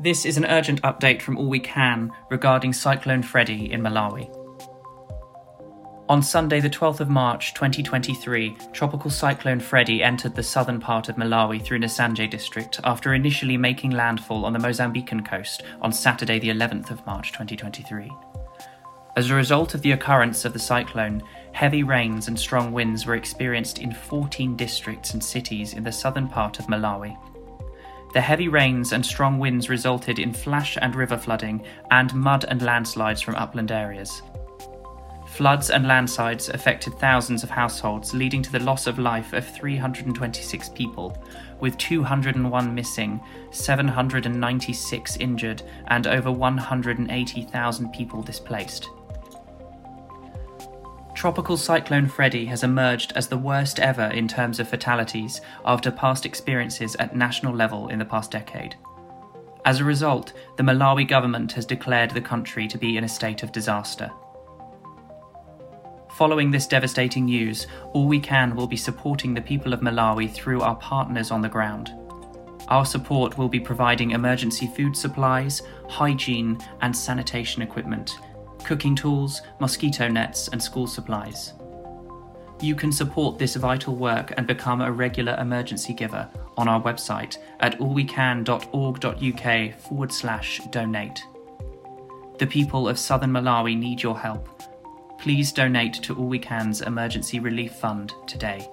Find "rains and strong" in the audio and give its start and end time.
21.82-22.70, 28.48-29.38